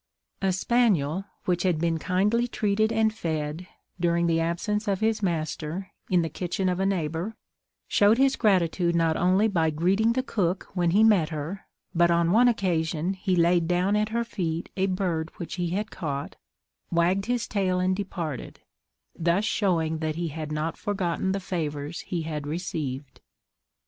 [0.41, 3.67] A spaniel which had been kindly treated and fed,
[3.99, 7.35] during the absence of his master, in the kitchen of a neighbour,
[7.87, 12.31] showed his gratitude not only by greeting the cook when he met her, but on
[12.31, 16.35] one occasion he laid down at her feet a bird which he had caught,
[16.89, 18.59] wagged his tail and departed;
[19.15, 23.21] thus showing that he had not forgotten the favours he had received.